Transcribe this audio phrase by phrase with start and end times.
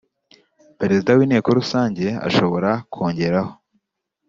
[0.79, 3.51] Perezida w Inteko Rusange ashobora kongeraho